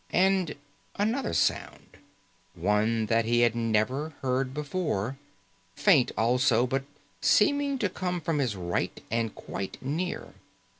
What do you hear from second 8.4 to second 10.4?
right and quite near.